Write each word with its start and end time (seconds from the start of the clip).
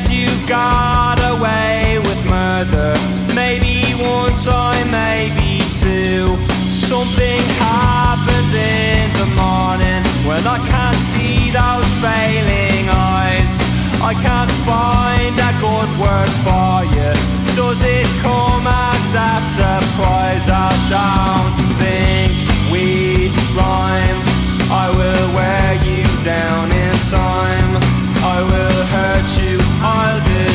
Says 0.00 0.10
you 0.10 0.28
got 0.46 1.18
away 1.34 1.98
with 1.98 2.20
murder. 2.28 2.94
Maybe 3.34 3.82
one 4.00 4.32
time, 4.44 4.90
maybe 4.90 5.60
two. 5.80 6.36
Something 6.68 7.40
happens 7.58 8.52
in 8.54 9.10
the 9.20 9.28
morning 9.36 10.02
when 10.28 10.42
I 10.46 10.58
can't 10.68 11.00
see 11.12 11.50
those 11.50 11.88
failing 12.04 12.88
eyes. 12.88 13.52
I 14.02 14.14
can't 14.14 14.52
find 14.68 15.34
a 15.36 15.52
good 15.60 15.90
word 15.98 16.32
for 16.46 16.84
you. 16.94 17.12
Does 17.56 17.82
it 17.82 18.06
come 18.22 18.66
as 18.66 19.14
a 19.14 19.32
surprise? 19.56 20.46
I 20.48 20.70
don't 20.94 21.56
think 21.80 22.32
we'd 22.72 23.34
rhyme. 23.56 24.20
I 24.70 24.86
will 24.96 25.28
wear 25.34 25.74
you 25.84 26.04
down 26.24 26.70
in 26.70 26.94
time. 27.10 28.00
I 28.22 28.42
will 28.42 28.84
hurt 28.94 29.28
you, 29.42 29.49
I'll 29.82 30.20
do. 30.26 30.49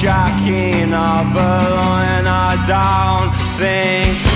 jockeying 0.00 0.94
of 0.94 1.34
a 1.34 1.74
line. 1.74 2.26
I 2.28 2.54
don't 2.68 3.34
think 3.58 4.27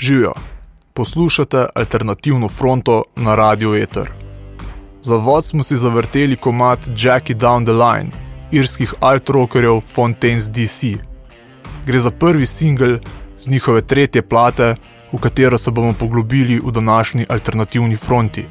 Živijo, 0.00 0.32
poslušate 0.94 1.66
alternativno 1.74 2.48
fronto 2.48 3.02
na 3.16 3.34
Radio 3.34 3.76
Ether. 3.76 4.10
Za 5.02 5.16
vod 5.16 5.44
smo 5.44 5.62
si 5.62 5.76
zavrteli 5.76 6.36
komat 6.36 6.78
Jackie 6.96 7.36
Down 7.36 7.64
the 7.64 7.72
Line, 7.72 8.10
irskih 8.50 8.94
alt-rockerjev 9.00 9.80
Fontaines 9.94 10.48
DC. 10.48 10.96
Gre 11.86 12.00
za 12.00 12.10
prvi 12.10 12.46
singel 12.46 12.98
z 13.38 13.46
njihove 13.46 13.80
tretje 13.80 14.22
plate, 14.22 14.74
v 15.12 15.18
katero 15.18 15.58
se 15.58 15.70
bomo 15.70 15.92
poglobili 15.92 16.60
v 16.64 16.70
današnji 16.70 17.26
alternativni 17.28 17.96
fronti. 17.96 18.44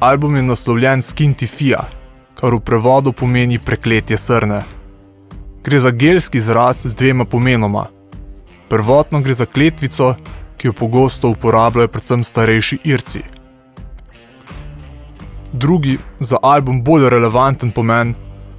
Album 0.00 0.36
je 0.36 0.42
naslovljen 0.42 1.02
Skinty 1.02 1.46
Fia, 1.46 1.84
kar 2.34 2.54
v 2.54 2.60
prevodu 2.60 3.12
pomeni 3.12 3.58
prekletje 3.58 4.16
srne. 4.16 4.62
Gre 5.64 5.78
za 5.78 5.90
gelski 5.90 6.38
izraz 6.38 6.86
z 6.86 6.94
dvema 6.94 7.24
pomenoma. 7.24 7.93
Prvotno 8.68 9.20
gre 9.20 9.34
za 9.34 9.46
kletvico, 9.46 10.14
ki 10.56 10.66
jo 10.68 10.72
pogosto 10.72 11.28
uporabljajo 11.28 11.88
predvsem 11.88 12.24
starejši 12.24 12.78
Irci. 12.84 13.20
Drugi, 15.52 15.98
za 16.20 16.36
album 16.42 16.82
bolj 16.84 17.08
relevanten 17.10 17.70
pomen, 17.70 18.14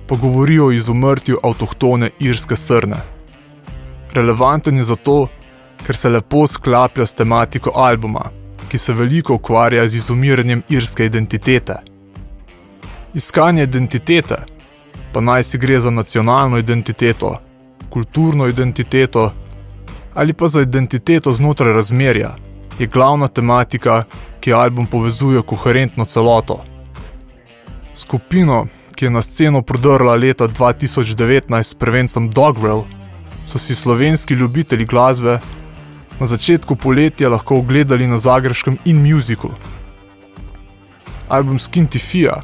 pa 0.07 0.15
govorijo 0.15 0.67
o 0.67 0.71
izumrtju 0.71 1.39
avtohtone 1.43 2.09
irske 2.19 2.55
srne. 2.55 2.97
Relevanten 4.13 4.77
je 4.77 4.83
zato, 4.83 5.27
ker 5.85 5.95
se 5.95 6.09
lepo 6.09 6.47
sklaplja 6.47 7.05
s 7.05 7.13
tematiko 7.13 7.71
albuma, 7.75 8.29
ki 8.69 8.77
se 8.77 8.93
veliko 8.93 9.33
ukvarja 9.33 9.87
z 9.87 9.95
izumiranjem 9.95 10.61
irske 10.69 11.05
identitete. 11.05 11.75
Iskanje 13.13 13.63
identitete, 13.63 14.37
pa 15.13 15.21
naj 15.21 15.43
si 15.43 15.57
gre 15.57 15.79
za 15.79 15.89
nacionalno 15.89 16.57
identiteto, 16.57 17.37
kulturno 17.89 18.47
identiteto 18.47 19.31
ali 20.15 20.33
pa 20.33 20.47
za 20.47 20.61
identiteto 20.61 21.33
znotraj 21.33 21.73
razmerja, 21.73 22.35
je 22.79 22.87
glavna 22.87 23.27
tematika, 23.27 24.03
ki 24.39 24.53
album 24.53 24.87
povezuje 24.87 25.41
koherentno 25.41 26.05
celoto. 26.05 26.63
Skupino, 27.95 28.65
ki 28.95 29.05
je 29.05 29.09
na 29.09 29.21
sceno 29.21 29.61
prodrla 29.61 30.15
leta 30.15 30.47
2019 30.47 31.63
s 31.63 31.73
prvencem 31.73 32.29
Dogwell, 32.29 32.83
so 33.45 33.59
si 33.59 33.75
slovenski 33.75 34.33
ljubitelji 34.33 34.85
glasbe 34.85 35.39
na 36.19 36.27
začetku 36.27 36.75
poletja 36.75 37.29
lahko 37.29 37.57
ogledali 37.57 38.07
na 38.07 38.17
Zagreškem 38.17 38.77
in 38.85 39.03
muziku. 39.13 39.49
Album 41.27 41.59
Skintifija 41.59 42.41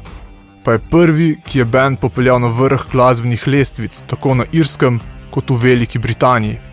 pa 0.64 0.72
je 0.72 0.78
prvi, 0.90 1.36
ki 1.46 1.58
je 1.58 1.64
bend 1.64 1.98
popeljal 1.98 2.40
na 2.40 2.46
vrh 2.46 2.84
glasbenih 2.92 3.46
lestvic, 3.46 4.04
tako 4.06 4.34
na 4.34 4.44
Irskem 4.52 5.00
kot 5.30 5.50
v 5.50 5.56
Veliki 5.56 5.98
Britaniji. 5.98 6.71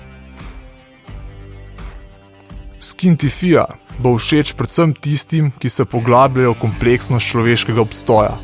Skintifija 2.80 3.66
bo 4.00 4.14
všeč 4.18 4.54
predvsem 4.56 4.94
tistim, 4.94 5.52
ki 5.60 5.70
se 5.70 5.86
poglabljajo 5.86 6.54
v 6.54 6.60
kompleksnost 6.60 7.28
človeškega 7.28 7.82
obstoja. 7.82 8.38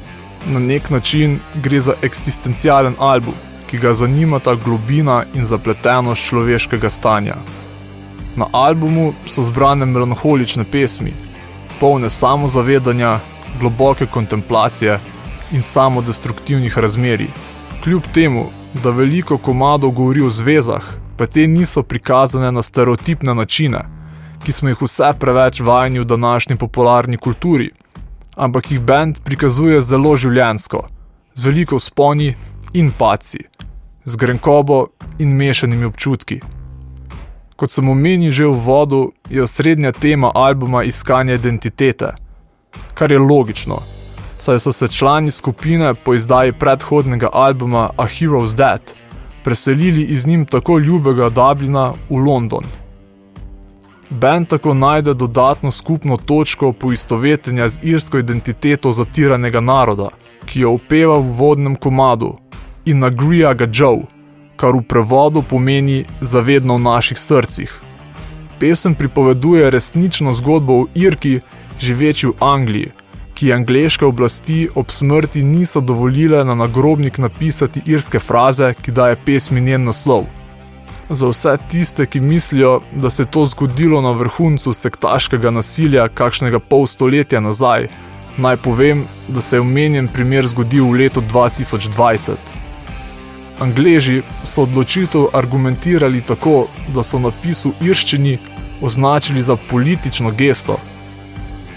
Na 0.51 0.59
nek 0.59 0.89
način 0.89 1.39
gre 1.63 1.79
za 1.79 1.95
eksistencialen 2.03 2.95
album, 2.99 3.33
ki 3.67 3.77
ga 3.77 3.93
zanimata 3.93 4.55
globina 4.55 5.23
in 5.33 5.45
zapletenost 5.45 6.27
človeškega 6.27 6.89
stanja. 6.89 7.35
Na 8.35 8.45
albumu 8.51 9.13
so 9.25 9.43
zbrane 9.43 9.85
melanholične 9.85 10.67
pesmi, 10.71 11.13
polne 11.79 12.09
samozavedanja, 12.09 13.19
globoke 13.59 14.05
kontemplacije 14.05 14.99
in 15.51 15.61
samodestruktivnih 15.61 16.77
razmerij. 16.77 17.31
Kljub 17.83 18.03
temu, 18.13 18.49
da 18.83 18.89
veliko 18.89 19.37
komadov 19.37 19.91
govori 19.91 20.21
o 20.21 20.29
zvezah, 20.29 20.83
pa 21.17 21.25
te 21.25 21.47
niso 21.47 21.83
prikazane 21.83 22.51
na 22.51 22.61
stereotipne 22.61 23.35
načine, 23.35 23.94
ki 24.45 24.53
smo 24.53 24.69
jih 24.69 24.81
vse 24.81 25.07
preveč 25.19 25.59
vajeni 25.59 25.99
v 25.99 26.05
današnji 26.05 26.55
popularni 26.61 27.17
kulturi, 27.17 27.71
ampak 28.35 28.71
jih 28.71 28.81
bend 28.81 29.19
prikazuje 29.25 29.81
zelo 29.81 30.13
življensko, 30.15 30.83
z 31.33 31.45
veliko 31.49 31.79
sponi 31.79 32.35
in 32.73 32.91
paci, 32.97 33.41
z 34.05 34.15
grenkobo 34.21 34.85
in 35.19 35.33
mešanimi 35.33 35.89
občutki. 35.89 36.39
Kot 37.55 37.71
sem 37.71 37.89
omenil 37.89 38.31
že 38.31 38.45
v 38.45 38.53
vodu, 38.53 39.01
je 39.29 39.41
osrednja 39.41 39.91
tema 39.91 40.31
albuma 40.35 40.83
iskanje 40.83 41.39
identitete, 41.39 42.13
kar 42.93 43.11
je 43.11 43.19
logično, 43.19 43.81
saj 44.37 44.59
so 44.59 44.73
se 44.73 44.87
člani 44.87 45.31
skupine 45.31 45.93
po 45.93 46.13
izdaji 46.13 46.53
predhodnega 46.53 47.29
albuma 47.33 47.89
A 47.97 48.05
Hero's 48.05 48.53
Death 48.53 48.93
preselili 49.43 50.03
iz 50.03 50.27
njim 50.27 50.45
tako 50.45 50.77
ljubega 50.77 51.29
Dublina 51.29 51.93
v 52.09 52.17
London. 52.17 52.84
Band 54.09 54.47
tako 54.47 54.73
najde 54.73 55.13
dodatno 55.13 55.71
skupno 55.71 56.17
točko 56.17 56.73
poistovetenja 56.73 57.69
z 57.69 57.79
irsko 57.83 58.17
identiteto 58.17 58.91
zatiranega 58.91 59.59
naroda, 59.59 60.09
ki 60.45 60.59
jo 60.59 60.71
upeva 60.71 61.17
v 61.17 61.31
vodnem 61.37 61.75
komadu 61.75 62.37
in 62.85 62.99
nagrija 62.99 63.53
ga 63.53 63.67
Joe, 63.73 64.05
kar 64.55 64.75
v 64.75 64.81
prevodu 64.81 65.41
pomeni 65.41 66.05
zavedno 66.21 66.75
v 66.75 66.81
naših 66.81 67.19
srcih. 67.19 67.81
Pesem 68.59 68.95
pripoveduje 68.95 69.69
resnično 69.69 70.33
zgodbo 70.33 70.73
o 70.73 70.87
Irki, 70.95 71.39
živeči 71.79 72.27
v 72.27 72.33
Angliji, 72.39 72.91
ki 73.35 73.53
angleške 73.53 74.05
oblasti 74.05 74.69
ob 74.75 74.91
smrti 74.91 75.43
niso 75.43 75.81
dovolile 75.81 76.43
na 76.45 76.55
nagrobnik 76.55 77.17
napisati 77.17 77.81
irske 77.85 78.19
fraze, 78.19 78.73
ki 78.81 78.91
daje 78.91 79.17
pesmi 79.25 79.61
njen 79.61 79.83
naslov. 79.83 80.23
Za 81.09 81.27
vse 81.27 81.57
tiste, 81.69 82.05
ki 82.05 82.19
mislijo, 82.19 82.81
da 82.95 83.09
se 83.09 83.21
je 83.21 83.31
to 83.31 83.45
zgodilo 83.45 84.01
na 84.01 84.11
vrhuncu 84.11 84.73
sektaškega 84.73 85.51
nasilja 85.51 86.07
kakšnega 86.07 86.59
pol 86.59 86.87
stoletja 86.87 87.39
nazaj, 87.39 87.87
naj 88.37 88.57
povem, 88.57 89.05
da 89.27 89.41
se 89.41 89.55
je 89.55 89.61
omenjen 89.61 90.07
primer 90.07 90.47
zgodil 90.47 90.85
v 90.85 91.03
letu 91.03 91.21
2020. 91.21 92.31
Angleži 93.59 94.21
so 94.43 94.63
odločitev 94.65 95.27
argumentirali 95.33 96.21
tako, 96.21 96.65
da 96.89 97.03
so 97.03 97.19
napis 97.19 97.65
v 97.65 97.71
irščini 97.81 98.37
označili 98.81 99.41
za 99.41 99.55
politično 99.55 100.31
gesto. 100.31 100.79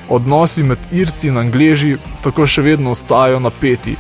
Odnosi 0.09 0.63
med 0.63 0.79
Irci 0.93 1.29
in 1.29 1.37
Angleži 1.37 1.99
tako 2.25 2.47
še 2.47 2.63
vedno 2.63 2.91
ostajajo 2.97 3.41
napeti, 3.41 3.97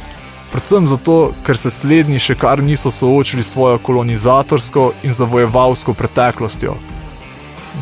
predvsem 0.52 0.86
zato, 0.86 1.32
ker 1.46 1.56
se 1.56 1.70
slednji 1.70 2.18
še 2.18 2.34
kar 2.34 2.62
niso 2.62 2.90
soočili 2.90 3.42
s 3.42 3.52
svojo 3.52 3.78
kolonizatorsko 3.78 4.92
in 5.02 5.12
zavojevalsko 5.12 5.94
preteklostjo. 5.94 6.76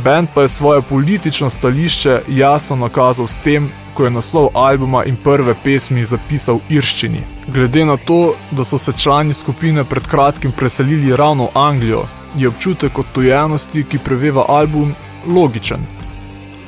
Band 0.04 0.28
pa 0.34 0.42
je 0.42 0.48
svoje 0.48 0.82
politično 0.82 1.50
stališče 1.50 2.20
jasno 2.28 2.76
nakazal 2.76 3.26
s 3.26 3.38
tem, 3.38 3.70
ko 3.94 4.04
je 4.04 4.10
naslov 4.10 4.50
albuma 4.54 5.04
in 5.04 5.16
prve 5.16 5.54
pesmi 5.64 6.04
zapisal 6.04 6.60
v 6.68 6.76
irščini. 6.76 7.22
Glede 7.48 7.84
na 7.84 7.96
to, 7.96 8.34
da 8.50 8.64
so 8.64 8.78
se 8.78 8.92
člani 8.92 9.34
skupine 9.34 9.84
pred 9.84 10.06
kratkim 10.06 10.52
preselili 10.52 11.16
ravno 11.16 11.44
v 11.44 11.58
Anglijo, 11.58 12.04
je 12.36 12.48
občutek 12.48 12.98
odtujenosti, 12.98 13.84
ki 13.84 13.98
preveva 13.98 14.44
album, 14.48 14.94
logičen. 15.26 15.86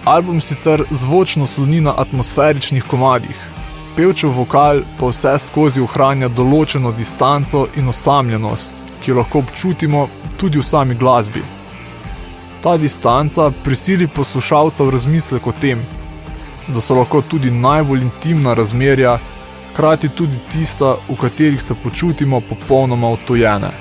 Album 0.04 0.40
sicer 0.40 0.84
zvočno 0.90 1.46
sloni 1.46 1.80
na 1.80 1.94
atmosferičnih 1.96 2.84
komadih, 2.84 3.36
pevčev 3.98 4.30
vokal 4.30 4.82
pa 4.98 5.08
vse 5.10 5.32
skozi 5.42 5.80
ohranja 5.82 6.28
določeno 6.30 6.92
distanco 6.94 7.64
in 7.80 7.88
osamljenost, 7.90 8.84
ki 9.02 9.10
jo 9.10 9.16
lahko 9.18 9.42
občutimo 9.42 10.04
tudi 10.38 10.60
v 10.60 10.66
sami 10.68 10.94
glasbi. 10.94 11.42
Ta 12.62 12.76
distanca 12.78 13.48
prisili 13.64 14.06
poslušalca 14.06 14.86
v 14.86 14.94
razmislek 14.94 15.50
o 15.50 15.54
tem, 15.60 15.82
da 16.68 16.78
so 16.78 16.94
lahko 16.94 17.24
tudi 17.26 17.50
najbolj 17.50 18.06
intimna 18.06 18.54
razmerja, 18.54 19.18
hkrati 19.72 20.14
tudi 20.14 20.38
tista, 20.52 20.94
v 21.08 21.18
katerih 21.18 21.62
se 21.62 21.74
počutimo 21.74 22.40
popolnoma 22.40 23.10
odtojene. 23.18 23.72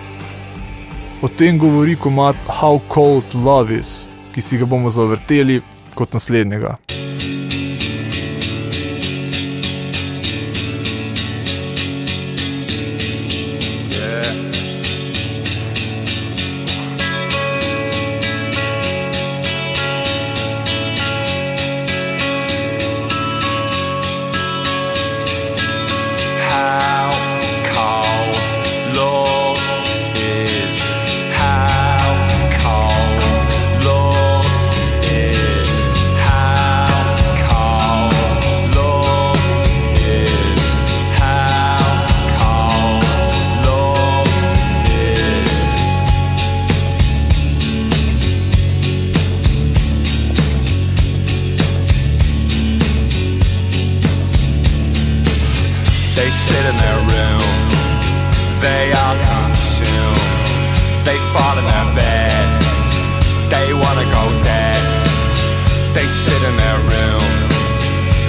O 1.21 1.29
tem 1.29 1.61
govori 1.61 1.93
komat 1.95 2.41
How 2.61 2.81
Cold 2.89 3.37
Love 3.37 3.77
Is, 3.77 4.07
ki 4.33 4.41
si 4.41 4.57
ga 4.57 4.65
bomo 4.65 4.89
zavrteli 4.89 5.61
kot 5.93 6.17
naslednjega. 6.17 6.77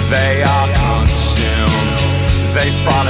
They 0.09 0.41
are 0.41 0.67
consumed. 0.73 1.99
They 2.55 2.71
fall 2.83 3.05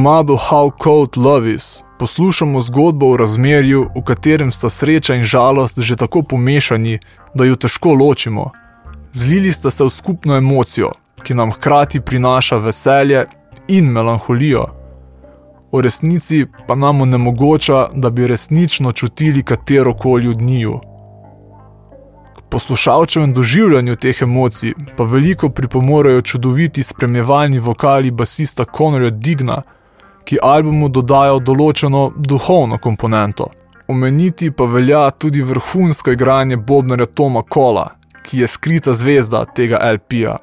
komadu 0.00 0.36
How 0.36 0.70
Cold 0.82 1.16
Love 1.16 1.54
Is 1.54 1.82
poslušamo 1.98 2.60
zgodbo 2.60 3.06
o 3.06 3.16
razmerju, 3.16 3.90
v 3.96 4.02
katerem 4.04 4.52
sta 4.52 4.70
sreča 4.70 5.14
in 5.14 5.22
žalost 5.22 5.78
že 5.78 5.96
tako 5.96 6.22
pomešani, 6.22 6.98
da 7.34 7.44
jo 7.44 7.56
težko 7.56 7.92
ločimo. 7.94 8.50
Zlili 9.12 9.52
sta 9.52 9.70
se 9.70 9.84
v 9.84 9.90
skupno 9.90 10.36
emocijo, 10.36 10.92
ki 11.22 11.34
nam 11.34 11.52
hkrati 11.52 12.00
prinaša 12.00 12.56
veselje 12.56 13.24
in 13.68 13.90
melanholijo. 13.92 14.64
V 15.72 15.80
resnici 15.80 16.46
pa 16.66 16.74
nam 16.74 17.00
onemogoča, 17.00 17.88
da 17.92 18.10
bi 18.10 18.26
resnično 18.26 18.92
čutili 18.92 19.42
katero 19.42 19.94
koli 19.94 20.28
od 20.28 20.40
njiju. 20.40 20.78
K 22.36 22.40
poslušalčevem 22.50 23.34
doživljanju 23.34 23.96
teh 23.96 24.22
emocij 24.22 24.72
pa 24.96 25.04
veliko 25.04 25.48
pripomorejo 25.48 26.22
čudoviti 26.22 26.82
spremljevalni 26.82 27.58
vokali 27.58 28.10
basista 28.10 28.64
Conorja 28.76 29.10
Digna, 29.10 29.62
ki 30.30 30.38
albumu 30.46 30.86
dodajo 30.94 31.40
določeno 31.42 32.00
duhovno 32.14 32.76
komponento. 32.78 33.48
Omeniti 33.90 34.52
pa 34.54 34.68
velja 34.70 35.08
tudi 35.10 35.42
vrhunsko 35.42 36.14
igranje 36.14 36.54
bobnarja 36.68 37.08
Toma 37.18 37.42
Kola, 37.42 37.88
ki 38.22 38.44
je 38.44 38.50
skrita 38.52 38.94
zvezda 38.94 39.40
tega 39.56 39.80
LP-ja. 39.96 40.36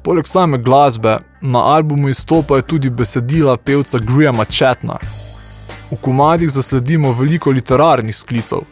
Poleg 0.00 0.24
same 0.24 0.62
glasbe 0.64 1.18
na 1.42 1.66
albumu 1.74 2.08
izstopajo 2.08 2.64
tudi 2.64 2.88
besedila 2.88 3.58
pevca 3.60 4.00
Grahama 4.00 4.48
Chatna. 4.48 4.96
V 5.90 6.00
komadih 6.00 6.48
zasledimo 6.48 7.12
veliko 7.12 7.52
literarnih 7.52 8.16
sklicov, 8.16 8.64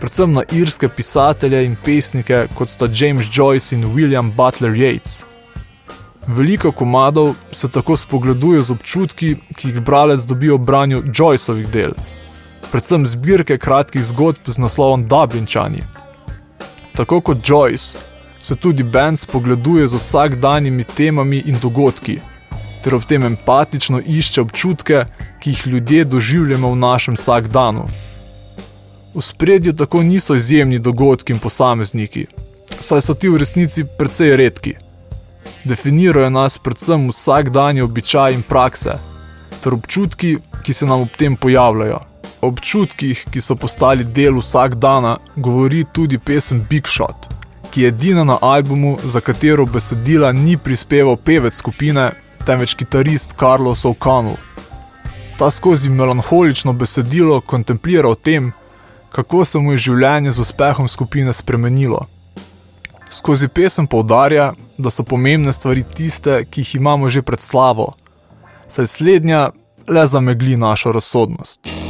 predvsem 0.00 0.32
na 0.32 0.48
irske 0.48 0.88
pisatelje 0.88 1.66
in 1.68 1.76
pesnike, 1.84 2.46
kot 2.56 2.72
sta 2.72 2.88
James 2.88 3.28
Joyce 3.28 3.76
in 3.76 3.90
William 3.92 4.32
Butler 4.32 4.72
Yeats. 4.72 5.20
Veliko 6.30 6.72
komadov 6.72 7.34
se 7.52 7.68
tako 7.68 7.96
spogleduje 7.96 8.62
z 8.62 8.70
občutki, 8.70 9.36
ki 9.56 9.68
jih 9.68 9.80
bralec 9.82 10.22
dobi 10.22 10.50
ob 10.50 10.62
branju 10.62 11.02
Joyceovih 11.02 11.66
del, 11.66 11.94
predvsem 12.70 13.06
zbirke 13.06 13.56
kratkih 13.58 14.04
zgodb 14.04 14.46
z 14.46 14.62
naslovom 14.62 15.08
Dublinčani. 15.08 15.82
Tako 16.94 17.18
kot 17.20 17.42
Joyce, 17.48 17.98
se 18.40 18.54
tudi 18.54 18.82
band 18.82 19.18
spogleduje 19.18 19.88
z 19.88 19.98
vsakdanjimi 19.98 20.84
temami 20.84 21.42
in 21.46 21.58
dogodki, 21.62 22.20
ter 22.84 22.94
ob 22.94 23.04
tem 23.04 23.26
empatično 23.26 23.98
išče 24.06 24.40
občutke, 24.40 25.04
ki 25.40 25.50
jih 25.50 25.66
ljudje 25.66 26.04
doživljamo 26.04 26.70
v 26.70 26.76
našem 26.76 27.16
vsakdanu. 27.18 27.88
V 29.14 29.22
spredju 29.22 29.72
tako 29.72 30.02
niso 30.02 30.34
izjemni 30.34 30.78
dogodki 30.78 31.32
in 31.32 31.38
posamezniki, 31.38 32.26
saj 32.78 33.02
so 33.02 33.14
ti 33.14 33.28
v 33.28 33.42
resnici 33.42 33.84
precej 33.98 34.36
redki. 34.36 34.76
Definirajo 35.64 36.30
nas 36.30 36.58
predvsem 36.58 37.08
vsakdanje 37.08 37.82
običaji 37.82 38.34
in 38.34 38.42
prakse, 38.42 38.92
ter 39.60 39.74
občutki, 39.74 40.38
ki 40.62 40.72
se 40.72 40.86
nam 40.86 41.00
ob 41.00 41.08
tem 41.16 41.36
pojavljajo. 41.36 41.98
O 42.40 42.48
občutkih, 42.48 43.24
ki 43.30 43.40
so 43.40 43.56
postali 43.56 44.04
del 44.04 44.38
vsakdana, 44.40 45.18
govori 45.36 45.84
tudi 45.92 46.18
pesem 46.18 46.62
Big 46.70 46.88
Shot, 46.88 47.28
ki 47.70 47.82
je 47.82 47.88
edina 47.88 48.24
na 48.24 48.38
albumu, 48.40 48.96
za 49.04 49.20
katero 49.20 49.66
besedila 49.66 50.32
ni 50.32 50.56
prispeval 50.56 51.16
pevec 51.16 51.54
skupine, 51.54 52.10
temveč 52.46 52.74
kitarist 52.74 53.36
Carlos 53.40 53.84
O'Connell. 53.84 54.36
Ta 55.38 55.50
skozi 55.50 55.90
melanholično 55.90 56.72
besedilo 56.72 57.40
kontemplira 57.40 58.08
o 58.08 58.14
tem, 58.14 58.52
kako 59.12 59.44
se 59.44 59.58
mu 59.58 59.72
je 59.72 59.76
življenje 59.76 60.32
z 60.32 60.40
uspehom 60.40 60.88
skupine 60.88 61.32
spremenilo. 61.32 62.06
Skozi 63.10 63.48
pesem 63.48 63.86
poudarja, 63.86 64.52
da 64.78 64.90
so 64.90 65.02
pomembne 65.04 65.52
stvari 65.52 65.82
tiste, 65.82 66.44
ki 66.50 66.60
jih 66.60 66.74
imamo 66.78 67.10
že 67.10 67.22
pred 67.22 67.40
slavo, 67.40 67.92
saj 68.68 68.86
slednja 68.86 69.50
le 69.88 70.06
zamegli 70.06 70.56
našo 70.56 70.92
razsodnost. 70.92 71.89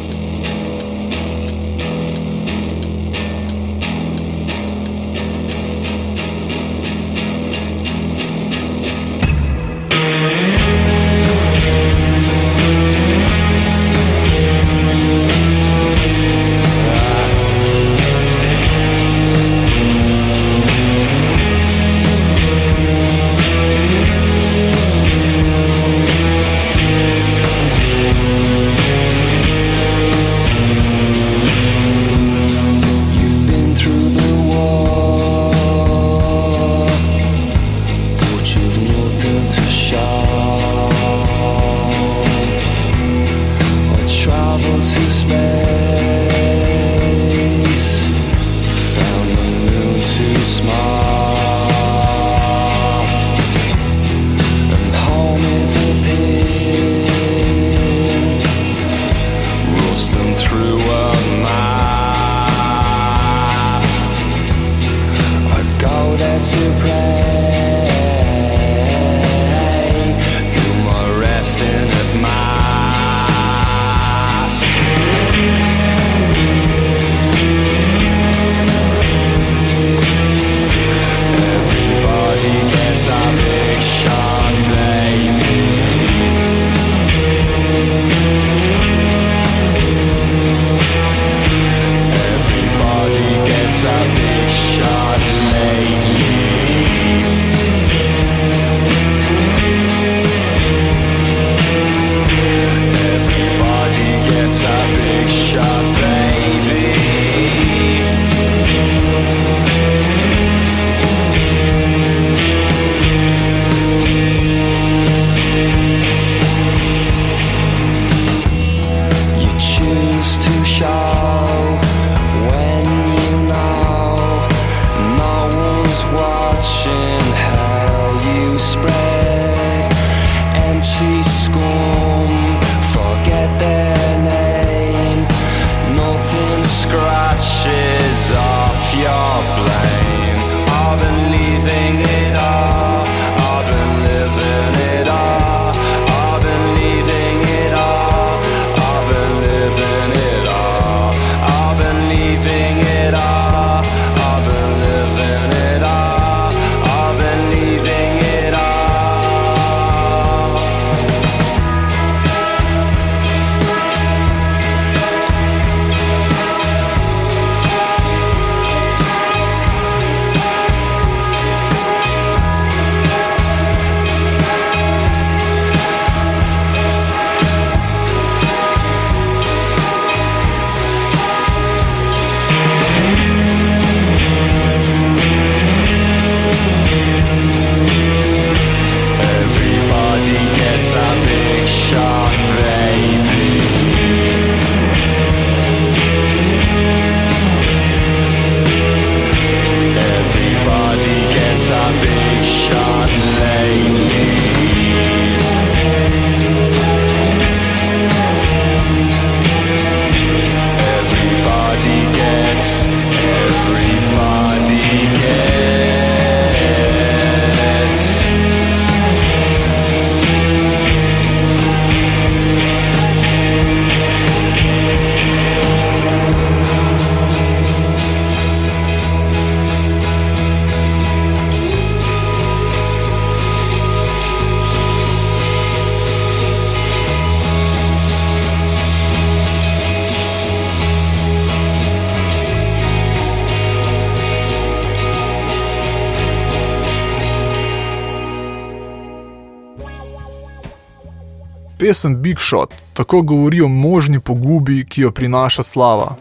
Pesem 251.91 252.17
Big 252.23 252.39
Shot 252.39 252.75
tako 252.95 253.23
govori 253.23 253.61
o 253.61 253.69
možni 253.69 254.21
pogubi, 254.21 254.85
ki 254.89 255.01
jo 255.03 255.11
prinaša 255.11 255.63
slava. 255.63 256.15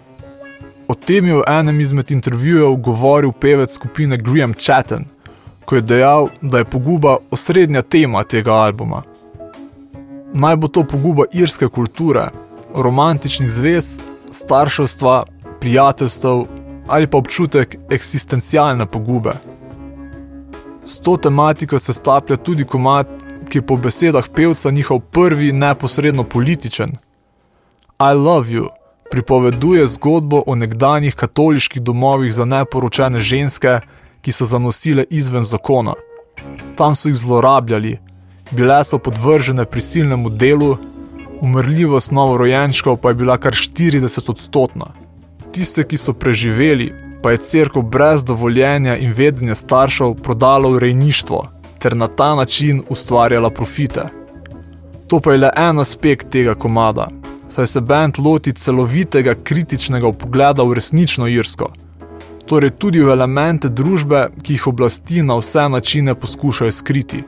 O 0.87 0.95
tem 0.95 1.27
je 1.27 1.35
v 1.35 1.43
enem 1.47 1.81
izmed 1.81 2.11
intervjujev 2.11 2.73
govoril 2.75 3.31
pevec 3.31 3.75
skupine 3.75 4.17
Graham 4.17 4.53
Chatten, 4.53 5.05
ko 5.65 5.75
je 5.75 5.81
dejal, 5.81 6.29
da 6.41 6.57
je 6.57 6.65
poguba 6.65 7.17
osrednja 7.31 7.81
tema 7.81 8.23
tega 8.23 8.53
albuma. 8.53 9.03
Naj 10.33 10.55
bo 10.55 10.67
to 10.67 10.83
poguba 10.83 11.29
irske 11.31 11.69
kulture, 11.69 12.31
romantičnih 12.73 13.51
zvez, 13.51 13.99
starševstva, 14.31 15.23
prijateljstev 15.61 16.45
ali 16.87 17.07
pa 17.07 17.17
občutek 17.17 17.77
eksistencialne 17.89 18.85
pogube. 18.85 19.37
S 20.85 20.99
to 20.99 21.17
tematiko 21.17 21.79
se 21.79 21.93
staplja 21.93 22.37
tudi 22.37 22.65
komat, 22.65 23.07
ki 23.49 23.57
je 23.57 23.61
po 23.61 23.77
besedah 23.77 24.27
pevca 24.35 24.71
njihov 24.71 24.99
prvi 24.99 25.51
neposredno 25.51 26.23
političen. 26.23 26.89
I 27.99 28.13
Love 28.13 28.49
You 28.49 28.67
pripoveduje 29.11 29.87
zgodbo 29.87 30.43
o 30.47 30.55
nekdanjih 30.55 31.15
katoliških 31.15 31.81
domovih 31.81 32.33
za 32.33 32.45
neporočene 32.45 33.19
ženske, 33.19 33.79
ki 34.21 34.31
so 34.31 34.45
zanosile 34.45 35.05
izven 35.09 35.43
zakona. 35.43 35.93
Tam 36.75 36.95
so 36.95 37.09
jih 37.09 37.15
zlorabljali, 37.17 37.97
bile 38.51 38.83
so 38.85 38.97
podvržene 38.97 39.65
prisilnemu 39.65 40.29
delu, 40.29 40.77
umrljivost 41.41 42.11
novorojenčkov 42.11 42.97
pa 42.97 43.09
je 43.09 43.15
bila 43.15 43.37
kar 43.37 43.53
40 43.53 44.29
odstotna. 44.29 44.93
Tiste, 45.51 45.83
ki 45.83 45.97
so 45.97 46.13
preživeli, 46.13 46.93
pa 47.23 47.31
je 47.31 47.37
crkva 47.37 47.81
brez 47.81 48.23
dovoljenja 48.23 48.97
in 48.97 49.13
vedenja 49.13 49.55
staršev 49.55 50.13
prodala 50.23 50.69
v 50.69 50.79
rejništvo 50.79 51.58
ter 51.79 51.95
na 51.95 52.07
ta 52.07 52.35
način 52.35 52.83
ustvarjala 52.89 53.49
profite. 53.49 54.01
To 55.07 55.19
pa 55.19 55.31
je 55.31 55.37
le 55.37 55.49
en 55.55 55.79
aspekt 55.79 56.29
tega 56.29 56.55
komada, 56.55 57.07
saj 57.49 57.67
se 57.67 57.81
bend 57.81 58.19
loti 58.19 58.53
celovitega 58.53 59.35
kritičnega 59.43 60.11
pogleda 60.11 60.63
v 60.63 60.73
resnično 60.73 61.27
Irsko, 61.27 61.71
torej 62.45 62.69
tudi 62.69 63.01
v 63.01 63.09
elemente 63.09 63.69
družbe, 63.69 64.27
ki 64.43 64.53
jih 64.53 64.67
oblasti 64.67 65.23
na 65.23 65.37
vse 65.39 65.69
načine 65.69 66.15
poskušajo 66.15 66.71
skriti. 66.71 67.23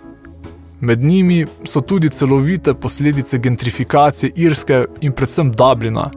Med 0.81 1.03
njimi 1.03 1.45
so 1.63 1.81
tudi 1.81 2.09
celovite 2.09 2.73
posledice 2.73 3.37
gentrifikacije 3.37 4.31
Irske 4.35 4.85
in 5.01 5.11
predvsem 5.11 5.51
Dublina, 5.51 6.09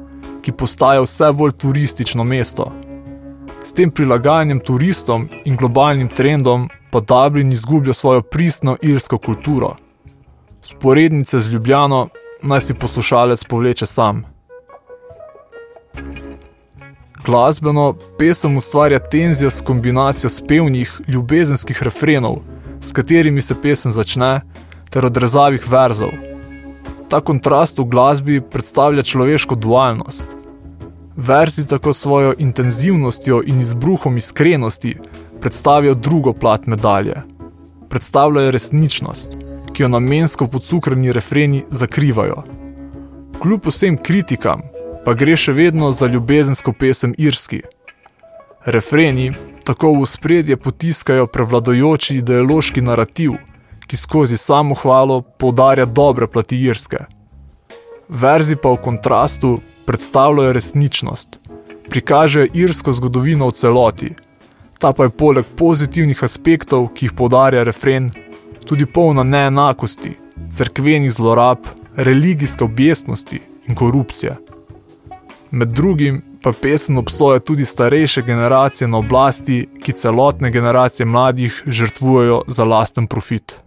ki 0.43 0.53
postaja 0.53 1.03
vse 1.05 1.33
bolj 1.33 1.53
turistično 1.53 2.25
mesto. 2.25 2.73
S 3.65 3.73
tem 3.73 3.91
prilagajanjem 3.91 4.61
turistom 4.61 5.29
in 5.45 5.57
globalnim 5.57 6.09
trendom 6.09 6.69
pa 6.93 7.01
Dublin 7.01 7.53
izgublja 7.53 7.93
svojo 7.93 8.23
pristno 8.23 8.77
irsko 8.83 9.19
kulturo. 9.19 9.77
Sporednice 10.63 11.41
z 11.41 11.53
Ljubljano 11.53 12.09
naj 12.43 12.61
si 12.61 12.75
poslušalec 12.75 13.45
povleče 13.45 13.87
sam. 13.87 14.25
Glasbeno 17.25 17.95
pesem 18.19 18.57
ustvarja 18.57 18.99
tenzija 18.99 19.51
s 19.51 19.63
kombinacijo 19.63 20.31
spevnih, 20.31 21.01
ljubezenskih 21.09 21.83
refrenov, 21.83 22.37
s 22.81 22.93
katerimi 22.93 23.43
se 23.43 23.55
pesem 23.63 23.93
začne, 23.93 24.41
ter 24.91 25.07
odrezavih 25.07 25.65
verzov. 25.71 26.13
Ta 27.09 27.21
kontrast 27.21 27.79
v 27.79 27.85
glasbi 27.85 28.41
predstavlja 28.41 29.03
človeško 29.03 29.55
dualnost. 29.55 30.44
Verzi 31.17 31.67
tako 31.67 31.93
svojo 31.93 32.35
intenzivnostjo 32.39 33.43
in 33.47 33.61
izbruhom 33.61 34.17
iskrenosti 34.17 34.97
predstavijo 35.41 35.95
drugo 35.95 36.33
plat 36.33 36.67
medalje. 36.67 37.15
Predstavljajo 37.89 38.51
resničnost, 38.51 39.29
ki 39.73 39.83
jo 39.83 39.89
namensko 39.89 40.47
podcukrani 40.47 41.13
refreni 41.13 41.65
zakrivajo. 41.71 42.43
Kljub 43.43 43.67
vsem 43.67 43.97
kritikam, 43.97 44.63
pa 45.05 45.15
gre 45.15 45.37
še 45.37 45.53
vedno 45.53 45.93
za 45.93 46.07
ljubezensko 46.07 46.73
pesem 46.73 47.15
Irski. 47.19 47.63
Refreni 48.65 49.33
tako 49.65 49.93
v 49.93 50.07
spredje 50.07 50.57
potiskajo 50.57 51.27
prevladojoči 51.27 52.17
ideološki 52.17 52.81
narativ, 52.81 53.37
ki 53.87 53.97
skozi 53.97 54.37
samo 54.37 54.75
hvalo 54.75 55.21
poudarja 55.21 55.85
dobre 55.85 56.27
plati 56.27 56.59
Irske. 56.59 57.05
Verzi 58.09 58.57
pa 58.57 58.69
v 58.69 58.83
kontrastu 58.83 59.61
predstavljajo 59.87 60.53
resničnost, 60.53 61.39
prikažejo 61.91 62.47
irsko 62.53 62.93
zgodovino 62.93 63.49
v 63.49 63.53
celoti. 63.53 64.11
Ta 64.79 64.93
pa 64.93 65.05
je 65.05 65.11
poleg 65.11 65.45
pozitivnih 65.57 66.25
aspektov, 66.25 66.89
ki 66.95 67.07
jih 67.07 67.13
poudarja 67.17 67.63
refren, 67.65 68.11
tudi 68.67 68.87
polna 68.87 69.23
neenakosti, 69.23 70.17
crkvenih 70.51 71.13
zlorab, 71.13 71.59
religijske 71.97 72.65
objestnosti 72.65 73.41
in 73.69 73.75
korupcije. 73.75 74.37
Med 75.51 75.69
drugim 75.69 76.23
pa 76.43 76.53
pesem 76.53 76.99
obsoja 76.99 77.39
tudi 77.39 77.65
starejše 77.65 78.23
generacije 78.23 78.89
na 78.89 78.99
oblasti, 78.99 79.69
ki 79.83 79.93
celotne 79.93 80.51
generacije 80.51 81.07
mladih 81.07 81.63
žrtvujejo 81.67 82.43
za 82.47 82.65
lasten 82.65 83.07
profit. 83.07 83.64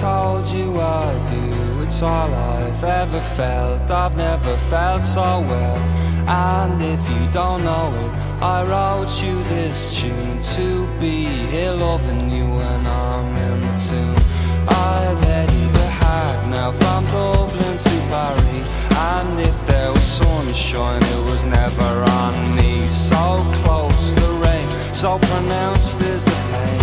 Told 0.00 0.46
you 0.46 0.80
I 0.80 1.12
do. 1.28 1.82
It's 1.82 2.02
all 2.02 2.32
I've 2.32 2.84
ever 2.84 3.20
felt. 3.20 3.90
I've 3.90 4.16
never 4.16 4.56
felt 4.72 5.02
so 5.02 5.40
well. 5.40 5.76
And 6.28 6.80
if 6.80 7.02
you 7.10 7.22
don't 7.32 7.64
know 7.64 7.88
it, 8.04 8.12
I 8.42 8.62
wrote 8.62 9.12
you 9.22 9.42
this 9.44 10.00
tune 10.00 10.40
to 10.54 10.86
be 11.00 11.26
here 11.52 11.72
loving 11.72 12.30
you 12.30 12.46
when 12.48 12.86
I'm 12.86 13.36
in 13.36 13.60
the 13.60 13.74
tune. 13.88 14.16
I've 14.68 15.20
headed 15.24 15.70
the 15.80 15.88
hack 16.02 16.48
now 16.48 16.72
from 16.72 17.04
Dublin 17.06 17.76
to 17.76 17.96
Paris. 18.10 18.70
And 19.12 19.40
if 19.40 19.66
there 19.66 19.92
was 19.92 20.08
sunshine, 20.20 21.02
it 21.02 21.24
was 21.30 21.44
never 21.44 21.92
on 22.22 22.56
me. 22.56 22.86
So 22.86 23.22
close, 23.62 24.14
the 24.14 24.30
rain, 24.44 24.94
so 24.94 25.18
pronounced 25.18 26.00
is 26.00 26.24
the 26.24 26.40
pain. 26.52 26.79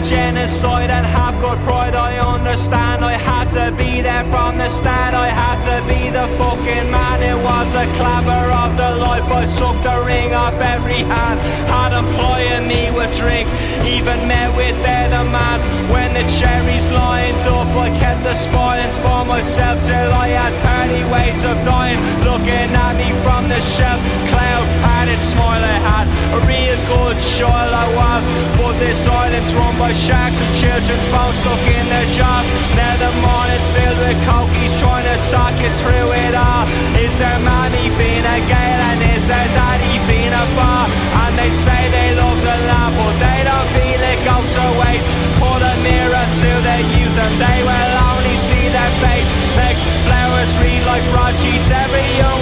Genocide 0.00 0.90
and 0.90 1.04
have 1.04 1.40
got 1.40 1.60
pride. 1.60 1.94
I 1.94 2.18
understand 2.18 3.04
I 3.04 3.12
had 3.12 3.48
to 3.58 3.72
be 3.76 4.00
there 4.00 4.24
from 4.26 4.58
the 4.58 4.68
start. 4.68 5.12
I 5.14 5.28
had 5.28 5.58
to 5.68 5.76
be 5.86 6.08
the 6.08 6.26
fucking 6.38 6.90
man. 6.90 7.22
It 7.22 7.36
was 7.36 7.74
a 7.74 7.86
clabber 7.98 8.46
of 8.62 8.76
the 8.76 8.90
life. 9.04 9.28
I 9.30 9.44
sucked 9.44 9.82
the 9.84 10.02
ring 10.04 10.32
off 10.32 10.54
every 10.54 11.02
hand. 11.04 11.40
Had 11.68 11.92
employing 11.92 12.66
me 12.68 12.90
with 12.90 13.16
drink, 13.16 13.48
even 13.84 14.26
met 14.28 14.56
with 14.56 14.76
their 14.82 15.10
demands. 15.10 15.66
When 15.92 16.14
the 16.14 16.24
cherries 16.38 16.88
lined 16.90 17.44
up, 17.46 17.68
I 17.76 17.90
kept 17.98 18.22
the 18.24 18.34
spoilings 18.34 18.96
for 18.96 19.24
myself 19.24 19.84
till 19.84 20.10
I 20.12 20.28
had 20.28 20.54
30 20.88 21.04
ways 21.12 21.44
of 21.44 21.56
dying. 21.64 22.00
Looking 22.24 22.70
at 22.86 22.94
me 22.96 23.10
from 23.24 23.48
the 23.48 23.60
shelf, 23.60 24.00
cloud 24.30 24.66
padded 24.80 25.20
smile 25.20 25.62
I 25.62 25.78
had. 25.90 26.06
A 26.32 26.40
real 26.48 26.78
good 26.88 27.16
child 27.36 27.72
I 27.84 27.86
was, 28.00 28.24
but 28.56 28.78
this 28.78 29.06
island's 29.06 29.52
run 29.54 29.76
by 29.82 29.92
sharks 29.92 30.38
and 30.38 30.54
children's 30.62 31.06
bones 31.10 31.34
stuck 31.42 31.66
in 31.66 31.86
their 31.90 32.08
jaws. 32.14 32.46
Now 32.78 32.94
the 33.02 33.10
morning's 33.18 33.68
filled 33.74 33.98
with 33.98 34.18
cokies 34.30 34.72
trying 34.78 35.06
to 35.10 35.16
talk 35.26 35.54
you 35.58 35.72
through 35.82 36.08
it 36.22 36.34
all. 36.38 36.70
Is 37.02 37.18
there 37.18 37.40
mommy 37.42 37.90
Fina 37.98 38.36
Gale 38.46 38.82
and 38.94 39.00
is 39.10 39.26
there 39.26 39.50
daddy 39.58 39.98
Fina 40.06 40.46
Far? 40.54 40.86
And 41.26 41.34
they 41.34 41.50
say 41.50 41.80
they 41.90 42.14
love 42.14 42.38
the 42.46 42.58
land, 42.70 42.94
but 42.94 43.14
they 43.26 43.40
don't 43.42 43.68
feel 43.74 44.00
it 44.12 44.20
goes 44.22 44.50
to 44.54 44.66
waste. 44.86 45.10
Put 45.42 45.60
a 45.66 45.74
mirror 45.82 46.26
to 46.46 46.50
their 46.62 46.84
youth 46.94 47.16
and 47.26 47.34
they 47.42 47.58
will 47.66 47.94
only 48.14 48.36
see 48.38 48.66
their 48.70 48.92
face. 49.02 49.30
Makes 49.58 49.82
flowers 50.06 50.52
read 50.62 50.82
like 50.86 51.04
broadsheets. 51.10 51.74
Every 51.74 52.06
young 52.22 52.41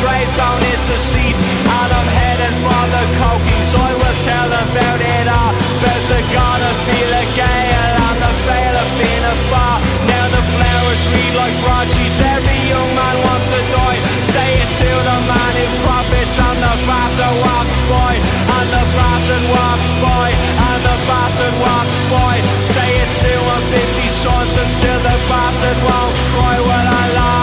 gravestone 0.00 0.62
is 0.72 0.82
deceased. 0.88 1.40
And 1.40 1.90
I'm 1.92 2.08
headed 2.08 2.54
for 2.64 2.82
the 2.92 3.04
coking 3.20 3.62
So 3.68 3.78
I 3.78 3.92
will 3.94 4.18
tell 4.24 4.50
about 4.50 5.00
it 5.00 5.26
all 5.28 5.54
About 5.54 6.02
the 6.08 6.20
god 6.32 6.60
of 6.60 6.76
Fela 6.88 7.22
Gale. 7.36 7.94
And 8.08 8.18
the 8.20 8.32
veil 8.48 8.74
of 8.80 8.90
being 9.00 9.24
a 9.24 9.36
bar 9.52 9.76
Now 10.08 10.26
the 10.34 10.42
flowers 10.56 11.02
read 11.12 11.34
like 11.36 11.56
broadsheets 11.64 12.18
Every 12.20 12.60
young 12.68 12.90
man 12.96 13.16
wants 13.24 13.48
to 13.52 13.60
die. 13.76 14.00
Say 14.24 14.48
it 14.60 14.70
to 14.80 14.90
the 14.90 15.18
man 15.28 15.52
who 15.56 15.66
profits. 15.84 16.34
And 16.40 16.58
the 16.60 16.74
bastard 16.88 17.36
walks 17.44 17.76
by. 17.88 18.12
And 18.16 18.68
the 18.72 18.84
bastard 18.96 19.44
walks 19.52 19.90
by. 20.00 20.28
And 20.32 20.80
the 20.84 20.96
bastard 21.08 21.56
walks 21.60 21.96
by. 22.12 22.34
Say 22.64 22.88
it 23.04 23.10
to 23.24 23.32
him 23.32 23.62
50 23.72 24.10
times 24.24 24.54
And 24.60 24.70
still 24.70 25.00
the 25.04 25.16
bastard 25.28 25.78
won't 25.84 26.14
cry 26.32 26.56
when 26.60 26.86
I 26.88 27.04
lie 27.16 27.39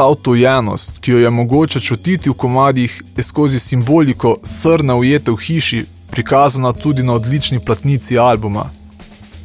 Ta 0.00 0.06
otojenost, 0.06 0.98
ki 0.98 1.10
jo 1.10 1.18
je 1.18 1.30
mogoče 1.30 1.80
čutiti 1.80 2.30
v 2.30 2.32
komadih, 2.32 3.02
je 3.16 3.22
skozi 3.22 3.58
simboliko 3.60 4.36
srne 4.44 4.94
ujete 4.94 5.30
v 5.30 5.36
hiši 5.36 5.80
prikazana 6.10 6.72
tudi 6.72 7.02
na 7.02 7.12
odlični 7.12 7.58
platnici 7.60 8.18
albuma. 8.18 8.70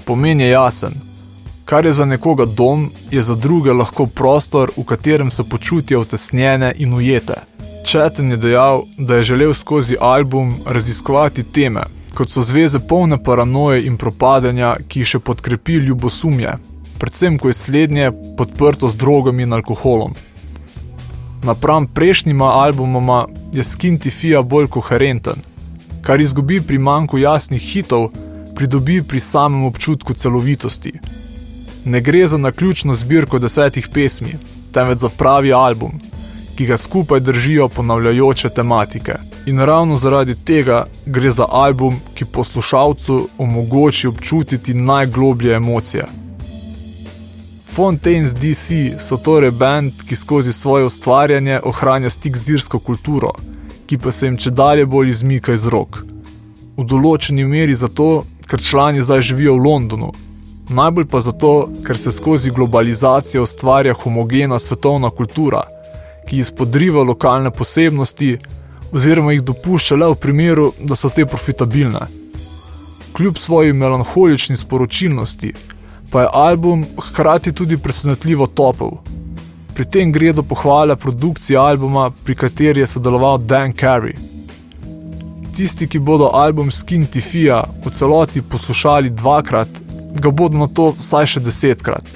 Pomen 0.06 0.40
je 0.42 0.48
jasen. 0.50 0.94
Kar 1.66 1.86
je 1.86 1.92
za 1.94 2.06
nekoga 2.06 2.46
dom, 2.46 2.86
je 3.12 3.24
za 3.24 3.36
druge 3.36 3.74
lahko 3.74 4.06
prostor, 4.06 4.72
v 4.78 4.84
katerem 4.84 5.32
se 5.32 5.44
počutijo 5.44 6.02
utesnjene 6.02 6.74
in 6.78 6.94
ujete. 6.94 7.36
Četen 7.86 8.32
je 8.32 8.38
dejal, 8.38 8.84
da 8.98 9.16
je 9.16 9.24
želel 9.24 9.54
skozi 9.54 9.98
album 10.00 10.56
raziskovati 10.66 11.44
teme, 11.44 11.84
kot 12.14 12.30
so 12.30 12.42
zveze 12.42 12.80
polne 12.80 13.18
paranoje 13.24 13.84
in 13.86 13.98
propadanja, 13.98 14.78
ki 14.88 15.00
jih 15.00 15.08
še 15.08 15.20
podkrepi 15.20 15.74
ljubosumje, 15.74 16.56
predvsem 17.00 17.38
ko 17.40 17.52
je 17.52 17.54
slednje 17.54 18.12
podprto 18.38 18.90
z 18.90 18.96
drogami 18.96 19.44
in 19.44 19.54
alkoholom. 19.54 20.16
Napram 21.44 21.88
prejšnjima 21.88 22.46
albumoma 22.46 23.28
je 23.54 23.64
Skin 23.64 24.00
Tifija 24.00 24.42
bolj 24.42 24.68
koherenten, 24.68 25.36
kar 26.02 26.22
izgubi 26.22 26.62
pri 26.62 26.78
manjku 26.78 27.18
jasnih 27.18 27.62
hitov, 27.62 28.10
pridobi 28.56 29.04
pri 29.04 29.20
samem 29.20 29.64
občutku 29.64 30.14
celovitosti. 30.14 30.94
Ne 31.86 32.02
gre 32.02 32.28
za 32.28 32.38
naključno 32.38 32.96
zbirko 32.96 33.40
desetih 33.40 33.88
pesmi, 33.94 34.38
temveč 34.74 34.98
za 34.98 35.10
pravi 35.10 35.54
album, 35.54 36.00
ki 36.56 36.66
ga 36.66 36.78
skupaj 36.78 37.20
držijo 37.20 37.68
ponavljajoče 37.70 38.50
tematike. 38.50 39.14
In 39.46 39.60
ravno 39.60 39.98
zaradi 39.98 40.36
tega 40.36 40.86
gre 41.06 41.32
za 41.32 41.46
album, 41.52 42.00
ki 42.14 42.26
poslušalcu 42.26 43.28
omogoči 43.38 44.08
občutiti 44.08 44.74
najgloblje 44.74 45.56
emocije. 45.56 46.25
Fontaines 47.76 48.34
DC 48.34 48.96
so 49.00 49.18
torej 49.18 49.52
band, 49.52 49.94
ki 50.08 50.16
skozi 50.16 50.54
svoje 50.54 50.86
ustvarjanje 50.86 51.60
ohranja 51.64 52.10
stik 52.10 52.38
z 52.38 52.54
irsko 52.54 52.80
kulturo, 52.80 53.34
ki 53.88 53.98
pa 53.98 54.12
se 54.16 54.30
jim 54.30 54.38
če 54.38 54.54
dalje 54.56 54.86
bolj 54.86 55.10
izmika 55.12 55.52
iz 55.54 55.66
rok. 55.68 56.00
V 56.78 56.86
določeni 56.88 57.44
meri 57.44 57.76
zato, 57.76 58.24
ker 58.48 58.64
člani 58.64 59.04
zdaj 59.04 59.26
živijo 59.28 59.58
v 59.58 59.66
Londonu, 59.68 60.14
najbolj 60.70 61.10
pa 61.12 61.20
zato, 61.28 61.52
ker 61.84 62.00
se 62.00 62.16
skozi 62.16 62.56
globalizacijo 62.56 63.44
ustvarja 63.44 64.00
homogena 64.06 64.60
svetovna 64.60 65.12
kultura, 65.12 65.66
ki 66.30 66.40
izpodriva 66.46 67.04
lokalne 67.04 67.52
posebnosti 67.52 68.38
oziroma 68.96 69.36
jih 69.36 69.44
dopušča 69.52 70.00
le 70.00 70.14
v 70.16 70.22
primeru, 70.24 70.72
da 70.80 70.96
so 70.96 71.12
te 71.12 71.28
profitabilne. 71.28 72.08
Kljub 73.20 73.36
svoji 73.36 73.76
melanholični 73.76 74.56
sporočilnosti, 74.64 75.75
pa 76.16 76.22
je 76.22 76.28
album 76.34 76.86
hkrati 77.02 77.52
tudi 77.52 77.78
presenetljivo 77.78 78.46
topel. 78.48 78.90
Pri 79.74 79.86
tem 79.86 80.12
gre 80.12 80.32
do 80.34 80.44
pohvale 80.44 80.96
produkcije 80.96 81.58
albuma, 81.60 82.12
pri 82.24 82.36
kateri 82.36 82.80
je 82.80 82.88
sodeloval 82.88 83.38
Dan 83.38 83.74
Carey. 83.74 84.14
Tisti, 85.56 85.88
ki 85.88 86.00
bodo 86.00 86.30
album 86.34 86.72
Skin 86.72 87.04
Tifija 87.06 87.64
v 87.86 87.92
celoti 87.92 88.42
poslušali 88.42 89.10
dvakrat, 89.10 89.68
ga 90.22 90.32
bodo 90.32 90.58
na 90.58 90.68
to 90.68 90.94
vsaj 90.96 91.28
še 91.34 91.44
desetkrat. 91.44 92.08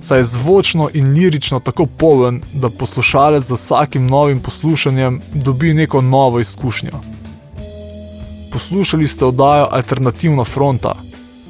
Saj 0.00 0.22
je 0.22 0.28
zvočno 0.30 0.86
in 0.94 1.10
lirično 1.10 1.58
tako 1.58 1.86
poln, 1.86 2.38
da 2.54 2.70
poslušalec 2.70 3.44
z 3.44 3.58
vsakim 3.58 4.06
novim 4.06 4.38
poslušanjem 4.38 5.18
dobi 5.34 5.74
neko 5.74 6.00
novo 6.00 6.38
izkušnjo. 6.40 7.02
Poslušali 8.52 9.06
ste 9.06 9.24
oddajo 9.24 9.66
Alternativna 9.72 10.44
fronta. 10.44 10.94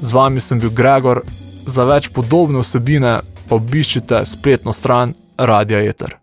Z 0.01 0.13
vami 0.17 0.41
sem 0.41 0.59
bil 0.59 0.73
Gregor, 0.73 1.21
za 1.65 1.85
več 1.89 2.09
podobne 2.13 2.63
vsebine 2.63 3.19
pa 3.49 3.59
obiščite 3.59 4.23
spletno 4.25 4.73
stran 4.73 5.13
Radia 5.37 5.83
Eter. 5.89 6.20